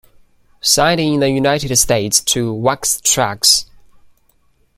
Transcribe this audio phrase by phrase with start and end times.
[0.61, 3.65] Signed in the United States to Wax Trax!